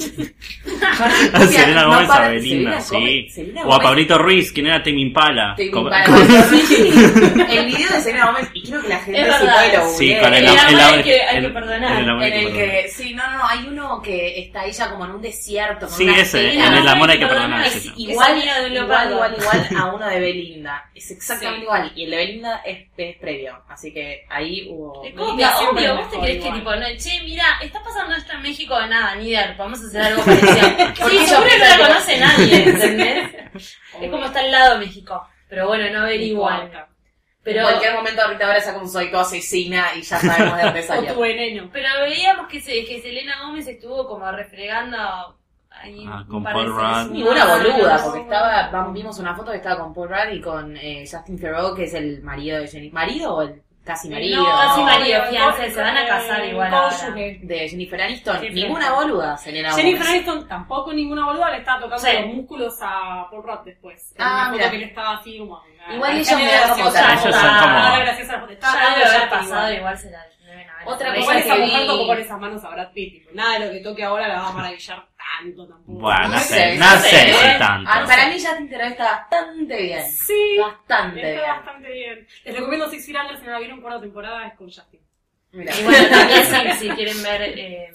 [1.33, 2.95] A Selena No Gómez a Belinda, Selena sí.
[2.95, 5.55] Gómez- Selena O a Pablito Ruiz, quien era Tame Impala.
[5.71, 9.53] Co- para- co- El video de Selena Gómez, y quiero que la gente Es verdad.
[9.55, 12.23] puede lo Sí, con el, El el- el- hay que- hay el- que perdonar.
[12.23, 15.87] En el que, sí, no, no, hay uno que está ella como en un desierto.
[15.87, 17.93] Con Sí, una ese, en el amor hay que Perdona, perdonar.
[17.97, 20.89] Igual, igual, igual a uno de Belinda.
[20.95, 21.63] Es exactamente Sí.
[21.63, 21.91] igual.
[21.95, 23.63] Y el de Belinda es, es previo.
[23.69, 25.03] Así que ahí hubo.
[25.03, 28.41] Es siempre obvio, vos te crees que tipo, no, che, mira, está pasando esto en
[28.41, 30.53] México, nada, ni idea, vamos a hacer algo parecido.
[31.09, 33.29] Sí, yo seguro no pensaba la que- conoce nadie, ¿entendés?
[34.01, 35.27] es como está al lado de México.
[35.49, 36.71] Pero bueno, no ver igual.
[37.43, 40.79] Pero en cualquier momento ahorita ahora saca un soy asesina y ya sabemos de dónde
[40.83, 41.13] O salió.
[41.13, 41.69] tu veneno.
[41.73, 45.37] pero veíamos que, se, que Selena Gómez estuvo como refregando
[45.81, 47.11] ahí Ah, con Paul Rudd.
[47.11, 50.77] Ninguna boluda, porque estaba, vamos, vimos una foto que estaba con Paul Rudd y con
[50.77, 54.41] eh, Justin Theroux, que es el marido de Jennifer, ¿marido o el casi marido?
[54.41, 56.71] No, casi marido, no, fiancé, no, se van a eh, casar igual.
[57.41, 58.39] De Jennifer Aniston.
[58.39, 58.93] Sí, Ninguna sí.
[58.93, 60.09] boluda, Selena Jennifer Gomez.
[60.13, 62.17] Aniston tampoco ninguna boluda le estaba tocando Sí.
[62.21, 64.11] los músculos a Paul Rudd después.
[64.15, 64.71] En Ah, mira.
[64.71, 65.61] que le estaba así como.
[65.93, 67.11] Igual la ellos me dan como graciosa.
[67.13, 69.75] Ellos son como- Ah, graciosa, porque estaba Ya debe de haber pasado, igual.
[69.77, 69.97] igual
[70.55, 70.73] la.
[70.85, 73.13] Otra cosa esa que mujer tocó con esas manos a Brad Pitt.
[73.13, 75.07] tipo, Nada de lo que toque ahora la va a maravillar
[75.39, 75.99] tanto tampoco.
[75.99, 77.33] Bueno, no No sé, sé, no sé sé.
[77.33, 77.89] si tanto.
[77.91, 80.11] Ah, para mí Justin Theroux está bastante bien.
[80.11, 81.55] Sí, Bastante está bien.
[81.63, 82.27] bastante bien.
[82.45, 84.99] Les recomiendo Six Feet Under si no la vieron cuarta temporada, es con Justin.
[85.51, 85.73] Mira.
[85.79, 87.93] Y bueno, también si, si quieren ver eh,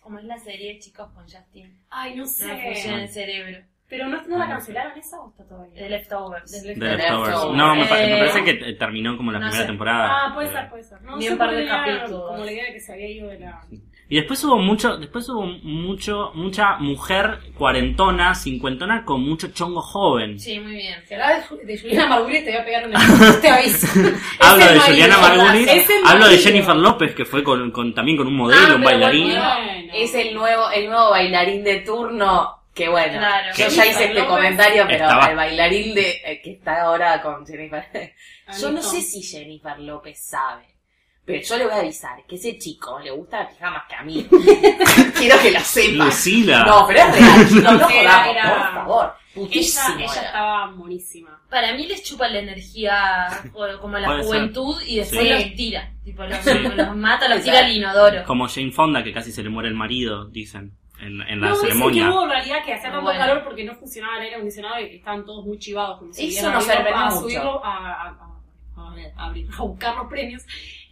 [0.00, 1.82] cómo es la serie, chicos, con Justin.
[1.90, 2.46] Ay, no No sé.
[2.64, 3.58] funciona el cerebro.
[3.90, 5.74] Pero no, no la cancelaron esa o está todavía.
[5.74, 6.50] The Leftovers.
[6.52, 7.28] The De The Leftovers.
[7.28, 7.56] Leftovers.
[7.58, 9.66] No, me, pa- me Eh, parece que terminó como la no primera sé.
[9.68, 10.08] temporada.
[10.10, 11.02] Ah, puede ser, puede ser.
[11.02, 12.22] No Vi un par de capítulos.
[12.30, 13.60] Como la idea de que se había ido de la.
[14.08, 20.38] Y después hubo mucho, después hubo mucho, mucha mujer cuarentona, cincuentona con mucho chongo joven.
[20.38, 20.96] Sí, muy bien.
[21.06, 22.92] Si hablas de, de Juliana Margulis, te voy a pegar un
[23.40, 23.86] te aviso.
[24.40, 25.18] Hablo el de Juliana.
[25.18, 26.38] Margulis, el hablo de.
[26.38, 29.28] Jennifer López, que fue con, con- también con un modelo, Ah, un bailarín.
[29.28, 29.92] Bueno.
[29.94, 32.59] Es el nuevo, el nuevo bailarín de turno.
[32.74, 33.48] Que bueno, Claro.
[33.56, 37.20] yo ya hice este López comentario, pero estaba- el bailarín de eh, que está ahora
[37.20, 38.14] con Jennifer.
[38.60, 40.66] Yo no sé si Jennifer López sabe,
[41.24, 43.94] pero yo le voy a avisar que ese chico le gusta la pijama más que
[43.96, 44.26] a mí.
[45.18, 46.04] Quiero que lo sepa.
[46.04, 46.64] Lucila.
[46.64, 49.14] No, pero es real, no Era- jodamos, era- por favor.
[49.32, 50.22] Ella, Putísimo ella era.
[50.26, 51.40] estaba monísima.
[51.48, 54.26] Para mí les chupa la energía o- como la Puede ser.
[54.26, 55.28] juventud y después Sí.
[55.28, 55.92] los tira.
[56.04, 56.44] Tipo, los,
[56.76, 58.24] los mata, los tira al inodoro.
[58.24, 61.54] Como Jane Fonda, que casi se le muere el marido, dicen, en, en la no,
[61.54, 62.10] dicen que ceremonia.
[62.10, 63.18] hubo en realidad que hacía tanto Bueno.
[63.20, 65.98] calor porque no funcionaba el aire acondicionado y estaban todos muy chivados.
[65.98, 67.20] Como si Eso nos a mucho.
[67.20, 68.26] subirlo a, a, a-
[68.90, 70.42] a ver, a abrir- a buscar los premios.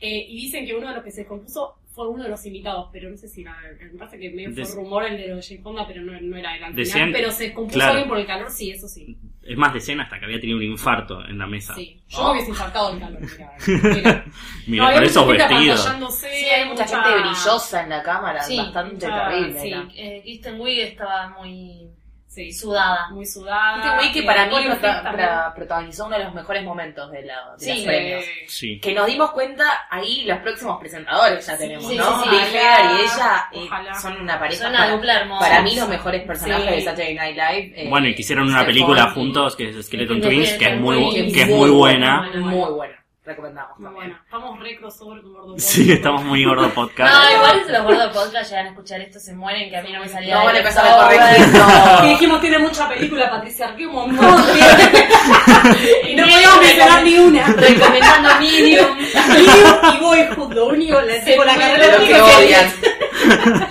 [0.00, 2.88] Eh, y dicen que uno de los que se descompuso fue uno de los invitados,
[2.92, 3.56] pero no sé si era,
[3.92, 6.56] me parece que medio fue rumor el de los Jane Fonda, pero no, no era
[6.56, 7.12] él al Decían- final.
[7.12, 7.90] Pero se descompuso claro.
[7.92, 9.18] alguien por el calor, sí, eso sí.
[9.42, 11.74] Es más de escena hasta que había tenido un infarto en la mesa.
[11.74, 13.20] Sí, yo me hubiese infartado el calor.
[13.20, 13.52] Mira,
[13.94, 14.24] mira.
[14.66, 15.94] Mira, No, había con esos vestidos.
[16.20, 19.60] Sí, hay mucha gente brillosa en la cámara, Sí, bastante mucha- terrible.
[19.60, 21.88] Sí, eh, Kristen Wiig estaba muy
[22.28, 23.08] Sí, sudada.
[23.10, 23.98] muy sudada.
[23.98, 27.74] Wiig que para mí prota- protagonizó uno de los mejores momentos de, la, de Sí.
[27.74, 28.22] los premios.
[28.24, 28.80] Eh, Sí.
[28.80, 32.22] Que nos dimos cuenta ahí los próximos presentadores ya Sí, tenemos, sí, ¿no?
[32.22, 32.36] sí, sí.
[32.36, 33.94] Big Hair y ella eh, Ojalá.
[33.94, 34.62] son una pareja.
[34.62, 35.48] Son una para, dupla hermosa.
[35.48, 36.74] para mí los mejores personajes Sí.
[36.74, 37.72] de Saturday Night Live.
[37.82, 41.32] eh, Bueno, y que hicieron una película juntos que es Skeleton Twins, que- es muy,
[41.32, 42.30] que es muy buena.
[42.34, 42.94] Muy buena.
[43.28, 43.76] Recomendamos.
[43.76, 44.16] Bueno.
[44.24, 45.96] Estamos re crossover con Gordo Sí, Podcast.
[45.98, 47.12] estamos muy gordo podcast.
[47.14, 49.92] No, igual si los gordos podcast llegan a escuchar esto, se mueren, que a mí
[49.92, 51.44] no me salía No a corregir.
[51.52, 52.02] Que No.
[52.08, 54.44] dijimos tiene mucha película Patricia Arquette, un montón.
[56.08, 57.46] y no podíamos mencionar ni una.
[57.48, 58.98] Recomendando Medium.
[58.98, 63.68] Y, y Boyhood, lo único, la, tipo, la carrera Lo lo que único que odian.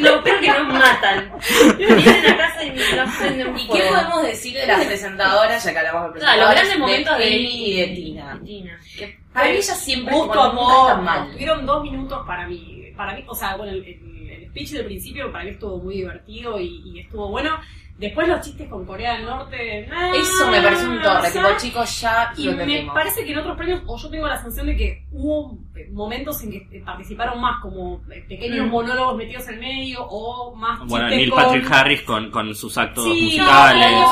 [0.00, 1.32] Lo peor que nos matan.
[1.78, 5.78] Vienen a casa y nos prenden ¿Y qué podemos decir de las presentadoras, ya que
[5.78, 6.46] hablamos de presentadoras?
[6.46, 8.40] los grandes momentos de Amy y de Tina.
[8.44, 8.80] Tina.
[8.96, 11.02] Que para mí ellas siempre amor.
[11.02, 11.30] mal.
[11.32, 12.92] Tuvieron dos minutos para mí.
[12.96, 15.96] Para mí, o sea, bueno, el, el- el speech del principio para mí estuvo muy
[15.96, 17.58] divertido y, y estuvo bueno.
[17.98, 19.86] Después los chistes con Corea del Norte.
[19.88, 23.24] nah, Eso me parece un torre, o sea, tipo chicos ya Y lo me parece
[23.24, 26.50] que en otros premios, o yo tengo la sensación de que hubo eh, momentos en
[26.50, 28.70] que eh, participaron más, como eh, pequeños Mm.
[28.70, 31.42] monólogos metidos en medio, o más Bueno, Neil con...
[31.42, 33.90] Patrick Harris con, con sus actos Sí, musicales.
[33.92, 34.10] no,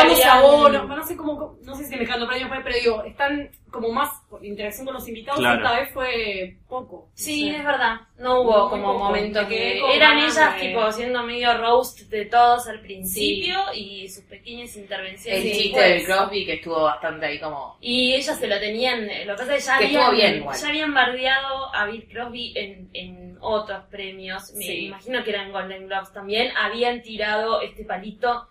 [0.00, 3.92] habían- bono, no sé cómo, no sé si me canto premios, pero digo, están como
[3.92, 4.08] más
[4.42, 5.56] interacción con los invitados, Claro.
[5.64, 7.08] esta vez fue poco.
[7.14, 8.00] Sí, O sea, es verdad.
[8.18, 9.12] No hubo como poco.
[9.12, 14.24] quedé que eran ellas de- tipo haciendo medio roast de todos al principio y sus
[14.24, 15.44] pequeñas intervenciones.
[15.44, 17.76] El chiste del Crosby que estuvo bastante ahí como...
[17.80, 20.56] Y ellas se lo tenían, lo que pasa es que ya Que habían, bien igual.
[20.56, 24.86] ya habían bardeado a Bill Crosby en, en otros premios, me Sí.
[24.86, 28.48] imagino que eran Golden Globes también, habían tirado este palito.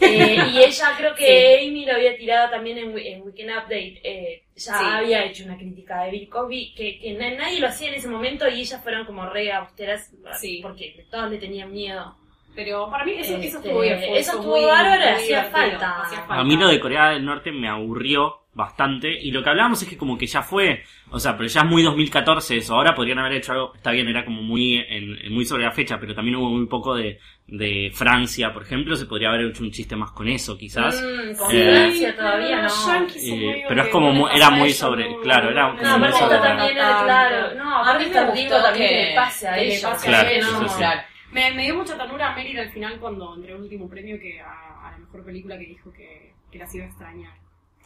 [0.08, 4.00] Eh, y ella creo que Amy lo había tirado también en, en Weekend Update.
[4.04, 4.84] eh, ya Sí.
[4.84, 8.08] había hecho una crítica de Bill Cosby que, que na- nadie lo hacía en ese
[8.08, 10.60] momento y ellas fueron como re austeras Sí.
[10.62, 12.16] porque todos le tenían miedo.
[12.54, 13.98] Pero para mí eso, eso Este, estuvo bien.
[13.98, 16.02] fue- eso estuvo bárbaro, hacía hacía falta.
[16.28, 19.08] A mí lo de Corea del Norte me aburrió bastante.
[19.10, 20.82] Y lo que hablábamos es que como que ya fue.
[21.10, 22.74] O sea, pero ya es muy 2014 eso.
[22.74, 23.72] Ahora podrían haber hecho algo.
[23.74, 26.94] Está bien, era como muy en- muy sobre la fecha, pero también hubo muy poco
[26.94, 28.94] de, de Francia, por ejemplo.
[28.96, 31.00] Se podría haber hecho un chiste más con eso, quizás.
[31.02, 33.06] Mm, con Eh, Francia todavía no.
[33.16, 37.04] Eh, pero es como era muy sobre- claro, era como No, muy sobre- también tanto.
[37.04, 37.54] claro.
[37.54, 40.40] No, A aparte mí me gustó también que, le pase a que pase Claro, a
[40.52, 40.76] no- sí, sí.
[40.78, 41.00] Claro.
[41.30, 44.40] Me, me dio mucha ternura a Meryl al final cuando entregó el último premio que
[44.40, 47.32] a, a la mejor película que dijo que, que las iba a extrañar.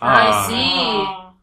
[0.04, 0.44] Ay, Ah.
[0.48, 0.72] sí.
[0.74, 1.34] Ah,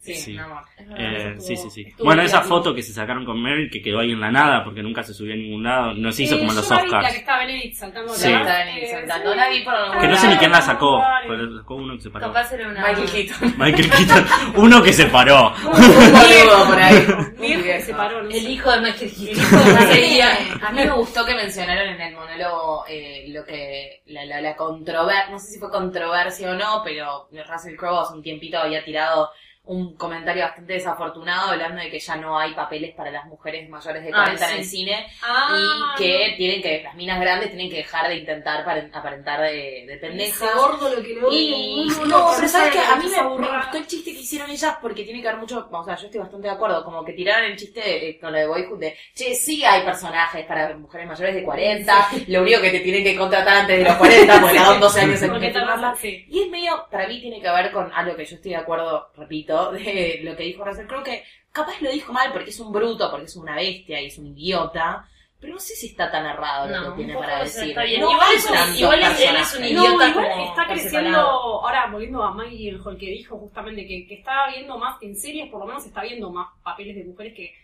[0.00, 0.32] Sí, Sí.
[0.32, 0.62] mi amor.
[0.78, 3.98] Es verdad, Eh, sí, sí, Bueno, esa foto que se sacaron con Meryl que quedó
[3.98, 5.92] ahí en la nada porque nunca se subió a ningún lado.
[5.94, 7.14] No se hizo Eh, como los La que Oscars.
[7.16, 8.30] está Benedict saltando Sí.
[8.30, 9.34] la Está bien, saltando.
[9.34, 11.02] La vi por algún Que no sé ni quién la sacó.
[11.26, 12.26] Pero sacó uno que se paró.
[12.28, 12.86] Capaz era una.
[12.88, 13.54] Michael Keaton.
[13.58, 14.26] Michael Keaton.
[14.56, 15.52] Uno que se paró.
[15.64, 17.06] Un boludo por ahí.
[17.40, 19.44] Viejo que se paró, no El hijo de Michael El Keaton.
[19.44, 23.26] hijo de A mí, Sería- a mí me gustó que mencionaron en el monólogo eh,
[23.28, 27.76] lo que la, la, la controversia, no sé si fue controversia o no, pero Russell
[27.76, 29.30] Crowe hace un tiempito había tirado
[29.68, 34.02] un comentario bastante desafortunado hablando de que ya no hay papeles para las mujeres mayores
[34.02, 34.70] de Ah, 40 en el sí.
[34.78, 38.90] cine Ah, y que tienen que las minas grandes tienen que dejar de intentar paren-
[38.92, 41.18] aparentar de, de pendejas gordo lo que y
[41.90, 42.06] odio.
[42.06, 45.20] no, pero sabes que a mí me, gustó el chiste que hicieron ellas porque tiene
[45.20, 48.08] que ver mucho, o sea, yo estoy bastante de acuerdo, como que tiraron el chiste
[48.08, 52.08] eh, con lo de Boyhood de, che, sí hay personajes para mujeres mayores de 40,
[52.28, 55.22] lo único que te tienen que contratar antes de los 40, porque tardan 12 años
[55.22, 56.24] en Porque que tardan- sí.
[56.30, 59.10] Y es medio, para mí tiene que ver con algo que yo estoy de acuerdo,
[59.16, 62.72] repito, de lo que dijo Russell Crowe, que capaz lo dijo mal porque es un
[62.72, 65.08] bruto, porque es una bestia y es un idiota,
[65.40, 67.78] pero no sé si está tan errado lo No, que tiene para está decir.
[67.84, 68.00] bien.
[68.00, 71.30] No Igual es un- igual es- él es un idiota No, igual está creciendo, separado.
[71.64, 75.48] ahora volviendo a Maggie Gyllenhaal que dijo justamente que, que está viendo más, en series
[75.50, 77.54] por lo menos está viendo más papeles de mujeres que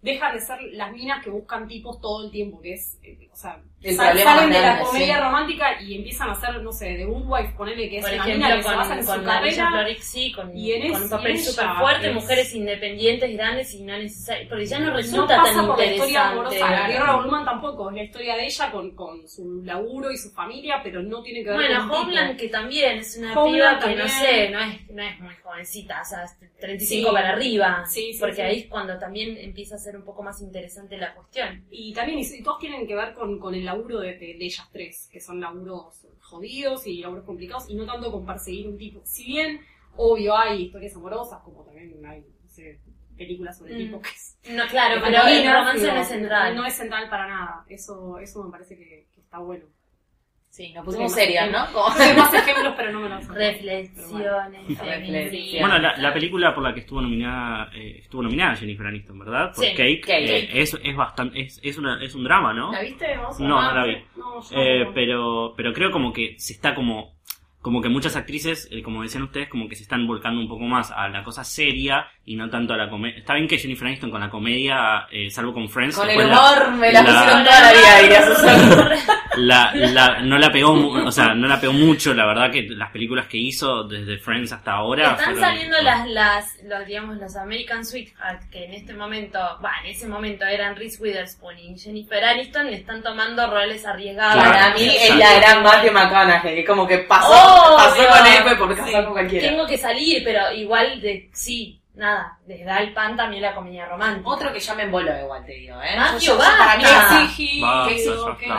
[0.00, 3.36] dejan de ser las minas que buscan tipos todo el tiempo, que es, eh, o
[3.36, 5.20] sea, El sal- problema salen de la grande, comedia sí.
[5.20, 8.22] romántica y empiezan a hacer, no sé, de un wife, ponele que es Por una
[8.24, 9.68] ejemplo, mina que se basa con, en con su carrera.
[9.70, 13.82] Florix, sí, con, y en con un papel súper fuerte, es- mujeres independientes, grandes y
[13.82, 14.48] no necesarias.
[14.48, 16.62] Porque ya no no resulta pasa tan por la historia interesante.
[16.62, 16.70] amorosa.
[16.70, 20.30] La Guerra Bullman tampoco, es la historia de ella con, con su laburo y su
[20.30, 22.00] familia, pero no tiene que ver Bueno, con tipo.
[22.02, 24.08] Homeland que también es una Homeland piba que no también.
[24.08, 27.14] sé, no es, no es muy jovencita, o sea, es 35 Sí.
[27.14, 27.84] para arriba.
[27.86, 28.40] Sí, sí, porque sí.
[28.42, 31.64] ahí es cuando también empieza a ser un poco más interesante la cuestión.
[31.70, 34.44] Y también, y, y todos tienen que ver con, con el laburo de, de- de
[34.44, 38.78] ellas tres, que son laburos jodidos y laburos complicados, y no tanto con perseguir un
[38.78, 39.00] tipo.
[39.04, 39.60] Si bien,
[39.96, 42.80] obvio, hay historias amorosas, como también hay, no sé,
[43.16, 43.78] películas sobre Mm.
[43.78, 44.38] tipos que es...
[44.50, 46.56] No, claro, pero el romance no es central.
[46.56, 47.64] No es central para nada.
[47.68, 49.66] Eso, eso me parece que, que está bueno.
[50.54, 51.66] Sí, nos pusimos serias, ¿no?
[51.72, 55.60] Como- más ejemplos, pero no me los Reflexiones.
[55.60, 59.52] Bueno, la, la película por la que estuvo nominada eh, estuvo nominada Jennifer Aniston, ¿verdad?
[59.52, 60.00] Por Sí, Cake.
[60.02, 60.30] Cake.
[60.30, 62.70] eh, es, es bastante es, es, una, es un drama, ¿no?
[62.70, 63.16] ¿La viste?
[63.18, 63.40] Vos?
[63.40, 63.96] No, Ah, no la vi.
[64.16, 64.94] No, yo Eh, no.
[64.94, 67.16] pero, pero creo como que se está como,
[67.64, 70.64] como que muchas actrices, eh, como decían ustedes, como que se están volcando un poco
[70.64, 73.16] más a la cosa seria y no tanto a la comedia.
[73.20, 76.72] Está bien que Jennifer Aniston con la comedia, eh, salvo con Friends, Con el humor
[76.72, 78.94] me la, la- pusieron toda la vida, diría
[79.36, 82.62] la, la- no la pegó, mu- o sea, no la pegó mucho, la verdad que
[82.68, 85.12] las películas que hizo desde Friends hasta ahora.
[85.12, 89.76] Están fueron- saliendo las, las, los, digamos, los American Sweetheart, que en este momento, bueno,
[89.84, 94.34] en ese momento eran Reese Witherspoon y Jennifer Aniston, le están tomando roles arriesgados.
[94.34, 94.50] Claro.
[94.52, 97.53] Para mí es la gran Matthew McConaughey, que como que pasó, Obvio.
[97.76, 99.48] Pasó con él pues, porque pasó con cualquiera.
[99.48, 103.86] Tengo que salir, pero igual de, sí, nada, les da el pan también la comedia
[103.86, 104.28] romántica.
[104.28, 105.96] Otro que ya me envoló igual, te digo, ¿eh?
[105.96, 107.16] Matthew, Yo- yo- para mí basta.
[107.16, 108.50] es- exigí, Basta, que.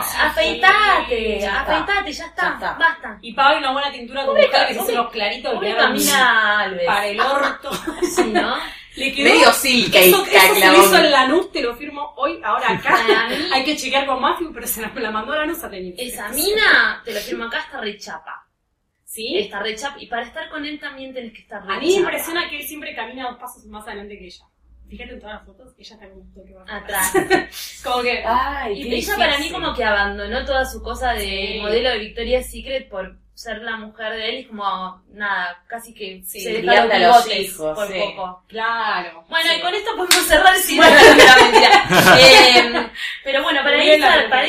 [0.46, 2.72] Afeitate, Ya afeitate, ya está, Ya está.
[2.78, 3.18] basta.
[3.22, 6.86] Y paga una buena tintura con mujer que se los claritos que Camila Alves.
[6.86, 7.70] para el orto.
[8.14, 8.56] Sí, ¿no?
[8.96, 12.40] Le quedó Medio silke Eso, eso se lo hizo en Lanús, te lo firmo hoy,
[12.42, 12.96] ahora acá.
[13.28, 15.92] Mí- Hay que chequear con Matthew, pero se la mandó a Lanús a tener.
[15.98, 18.45] Esa mina, te lo firmo acá, está rechapa.
[19.16, 19.38] ¿Sí?
[19.38, 19.96] Está rechapa.
[20.00, 21.80] Y para estar con él también tenés que estar A rechapa.
[21.80, 24.44] mí me impresiona que él siempre camina dos pasos más adelante que ella.
[24.88, 27.12] Fíjate en todas las fotos, ella está como un toque más Atrás.
[27.82, 28.22] Como que.
[28.24, 31.24] Ay, Y qué ella para mí como que abandonó toda su cosa de
[31.54, 31.58] Sí.
[31.60, 36.22] modelo de Victoria's Secret por ser la mujer de él y como nada, casi que
[36.24, 37.94] Sí, se deja los a hijos, por sí.
[37.98, 38.44] poco.
[38.46, 39.24] Claro.
[39.28, 39.56] Bueno, Sí.
[39.58, 40.86] y con esto podemos cerrar el cine.
[40.86, 42.16] Bueno, mentira, mentira.
[42.86, 42.90] Eh,
[43.24, 44.45] pero bueno, para Muy para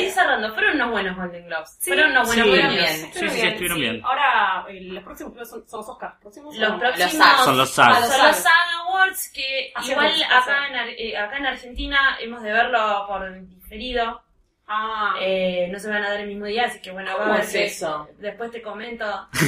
[0.54, 1.76] fueron unos buenos Golden Globes.
[1.80, 1.90] Sí.
[1.90, 2.74] fueron unos buenos Sí, premios.
[2.74, 2.96] bien.
[2.96, 4.00] Sí, sí, sí, estuvieron bien.
[4.04, 6.14] Ahora, eh, los próximos son, son los Oscars.
[6.20, 6.78] ¿Próximos Los no?
[6.78, 7.12] próximos.
[7.44, 7.88] Son los SAG.
[7.88, 8.42] los son los SAG.
[8.42, 8.52] SAG
[8.88, 13.32] Awards que Hacemos, igual acá en, Ar- eh, acá en Argentina hemos de verlo por
[13.48, 14.22] diferido.
[14.70, 17.26] Ah, Eh, no se van a dar el mismo día, así que bueno, va a
[17.28, 18.06] ¿Cómo es eso?
[18.18, 19.06] Después te comento.
[19.32, 19.46] Te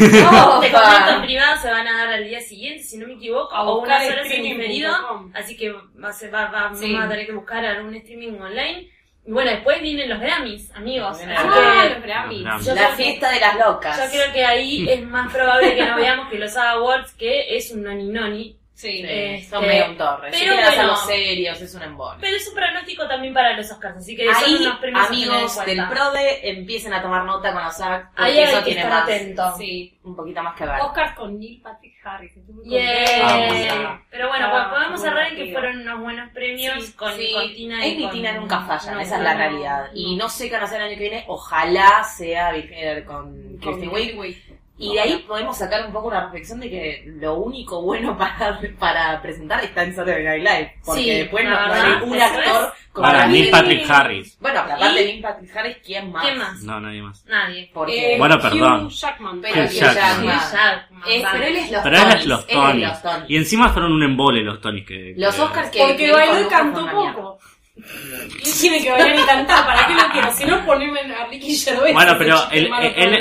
[0.72, 3.64] comento en privado, se van a dar al día siguiente, si no me equivoco, A
[3.64, 4.94] o unas horas en diferido.
[5.34, 6.90] Así que va a ser- va- va- Sí.
[6.94, 8.88] vamos a tener que buscar algún streaming online.
[9.26, 11.18] Y bueno, después vienen los Grammys, amigos.
[11.18, 12.40] Así que ah, los Grammys.
[12.42, 13.96] Los yo La creo que- fiesta de las locas.
[13.98, 17.70] yo creo que ahí es más probable que nos veamos que los Awards, que es
[17.70, 18.56] un noni noni.
[18.80, 19.02] Sí.
[19.04, 20.30] Este, son medio un torre.
[20.30, 20.96] Pero bueno.
[20.96, 22.18] serios, es un embole.
[22.20, 25.22] Pero es un pronóstico también para los Oscars, así que son Ahí, unos premios tener
[25.22, 28.64] en amigos del PRODE, empiecen a tomar nota con los porque Ahí hay eso que
[28.64, 29.54] tiene estar más, atento.
[29.58, 29.98] Sí.
[30.04, 30.80] un poquito más que ver.
[30.80, 32.32] Oscars con Neil Patrick Harris.
[32.64, 33.38] Yeah.
[33.48, 34.02] contenta.
[34.10, 37.32] Pero bueno, Ah, pues podemos cerrar en que fueron unos buenos premios Sí, con, Sí,
[37.34, 39.38] con Tina y con- Tina nunca fallan, no, esa es la no.
[39.38, 39.86] realidad.
[39.94, 43.58] Y no sé qué van a hacer el año que viene, ojalá sea Virgen con
[43.60, 44.59] Kristen Wiig.
[44.80, 48.58] Y de ahí podemos sacar un poco una reflexión de que lo único bueno para,
[48.78, 50.74] para presentar está en Saturday Night Live.
[50.84, 54.36] Porque Sí, después no hay un actor como Para Neil Patrick Harris.
[54.40, 56.24] Bueno, pero aparte de Neil Patrick Harris, ¿quién más?
[56.24, 56.62] ¿Quién más?
[56.62, 57.24] No, nadie más.
[57.26, 57.70] Nadie.
[57.72, 58.88] Porque Eh, Bueno, Hugh perdón.
[58.88, 59.40] Jackman.
[59.42, 59.94] Pero Hugh Jackman.
[59.94, 60.24] Jackman.
[60.26, 62.14] Hugh Jackman, pero él es los Pero él Tonys.
[62.20, 62.88] es los él es Tonys.
[62.88, 63.30] los Tonys.
[63.30, 65.14] Y encima fueron un embole los Tonys que...
[65.16, 65.78] Los que- Oscars que...
[65.78, 67.38] Porque que bailó y cantó poco.
[68.60, 70.32] Tiene que bailar y cantar, ¿para qué lo quiero?
[70.36, 71.94] Si no, ponerme a Ricky Gervais.
[71.94, 72.66] Bueno, pero noche.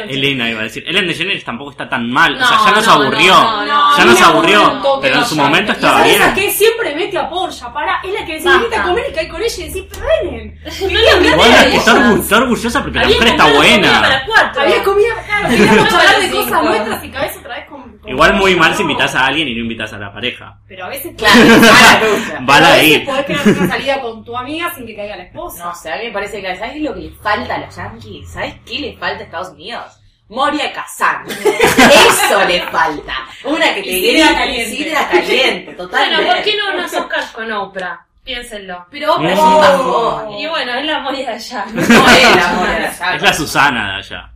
[0.09, 2.85] Elena iba a decir, Ellen DeGeneres tampoco está tan mal, o No, sea, ya nos
[2.87, 3.33] no, aburrió.
[3.33, 6.29] no, no, ya nos aburrió, pero en su momento ¿Y estaba sabes bien.
[6.29, 7.65] a qué siempre mete a Porsche?
[7.73, 10.31] Para, es la que decía, a comer y cae con ella y decís, pero
[11.69, 14.01] que está, orgu- está orgullosa porque la mujer está comida buena.
[14.01, 14.61] para cuatro.
[14.61, 16.43] Había comida, claro, queríamos hablar de Cinco.
[16.43, 17.68] cosas nuestras y cabeza otra vez con...
[17.68, 17.68] con
[18.05, 20.57] Igual muy mal si invitas a alguien y no invitas a la pareja.
[20.67, 21.13] Pero a veces...
[21.17, 21.35] Claro.
[22.41, 22.99] Vale a veces ahí.
[23.05, 25.65] podés hacer una salida con tu amiga sin que caiga la esposa.
[25.65, 28.31] No sé, a mí me parece que, ¿sabes lo que le falta a los Yankees?
[28.31, 29.99] ¿Sabes qué le falta a Estados Unidos?
[30.29, 31.25] Moria Kazan.
[31.27, 33.13] Eso le falta.
[33.43, 35.09] Una que te Y sidra grite, caliente.
[35.11, 36.15] caliente, totalmente.
[36.15, 38.05] Bueno, ¿por qué no unos Oscars con Oprah?
[38.23, 38.85] Piénsenlo.
[38.91, 39.41] Pero Oprah es Mm.
[39.43, 40.33] un bajón.
[40.39, 41.65] Y bueno, es la moria de allá.
[41.73, 43.15] No es la Moria Kazan.
[43.15, 44.31] Es la Susana de allá.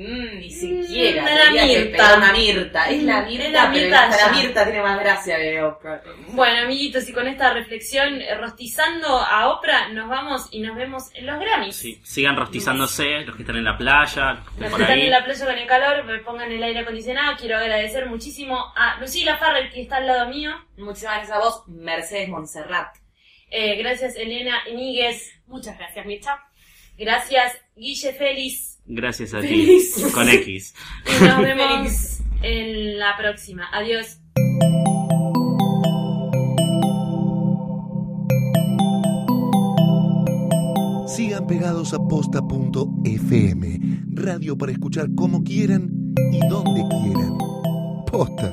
[0.00, 1.22] Mm, ni siquiera.
[1.22, 2.16] Mm, la diría que Mirta.
[2.16, 2.88] una Mirta.
[2.88, 4.28] Es la Mirta, Es la pero Mirta la.
[4.32, 6.02] Mirta tiene más gracia que Oprah.
[6.28, 11.10] Bueno, amiguitos, y con esta reflexión, eh, rostizando a Oprah, nos vamos y nos vemos
[11.14, 11.74] en los Grammys.
[11.74, 15.04] Sí, sigan rostizándose, los que están en la playa, los que Los están ahí.
[15.06, 17.36] en la playa con el calor, me pongan el aire acondicionado.
[17.36, 20.52] Quiero agradecer muchísimo a Lucila Farrell, que está al lado mío.
[20.76, 22.94] Muchísimas gracias a vos, Mercedes Montserrat.
[23.50, 25.32] Eh, gracias, Elena Iníguez.
[25.48, 26.38] Muchas gracias, Mircha.
[26.96, 28.77] Gracias, Guille Félix.
[28.88, 29.78] Gracias a ti.
[30.14, 30.74] Con X.
[31.06, 33.68] Y nos vemos en la próxima.
[33.72, 34.18] Adiós.
[41.06, 43.80] Sigan pegados a posta.fm,
[44.14, 45.90] radio para escuchar como quieran
[46.32, 47.38] y donde quieran.
[48.06, 48.52] Posta.